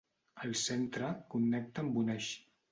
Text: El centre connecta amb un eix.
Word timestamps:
El 0.47 0.55
centre 0.61 1.13
connecta 1.35 1.87
amb 1.87 2.03
un 2.05 2.13
eix. 2.19 2.35